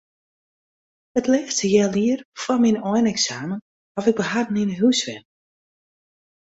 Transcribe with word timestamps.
It 1.19 1.25
lêste 1.31 1.63
healjier 1.73 2.19
foar 2.41 2.59
myn 2.61 2.81
eineksamen 2.91 3.61
haw 3.93 4.05
ik 4.11 4.17
by 4.19 4.25
harren 4.31 4.61
yn 4.61 4.71
'e 4.73 4.77
hûs 4.81 4.99
wenne. 5.07 5.29